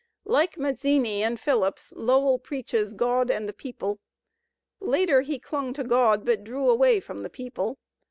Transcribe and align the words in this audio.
like 0.25 0.57
Mazzini 0.57 1.21
and 1.21 1.39
Phillips, 1.39 1.93
Lowell 1.95 2.39
preaches 2.39 2.95
God 2.95 3.29
and 3.29 3.47
the 3.47 3.53
People. 3.53 3.99
Later 4.79 5.21
he 5.21 5.37
clung 5.37 5.73
to 5.73 5.83
God 5.83 6.25
but 6.25 6.43
drew 6.43 6.67
away 6.71 6.99
from 6.99 7.21
the 7.21 7.29
people. 7.29 7.77